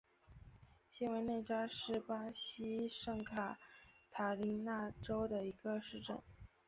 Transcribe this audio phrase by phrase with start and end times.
[0.89, 3.59] 新韦内扎是巴西圣卡
[4.09, 6.19] 塔琳娜州的一个市镇。